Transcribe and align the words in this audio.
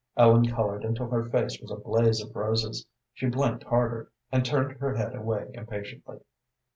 Ellen 0.17 0.47
colored 0.47 0.83
until 0.83 1.09
her 1.11 1.29
face 1.29 1.61
was 1.61 1.69
a 1.69 1.75
blaze 1.75 2.23
of 2.23 2.35
roses, 2.35 2.87
she 3.13 3.27
blinked 3.27 3.65
harder, 3.65 4.11
and 4.31 4.43
turned 4.43 4.79
her 4.79 4.95
head 4.95 5.15
away 5.15 5.51
impatiently. 5.53 6.21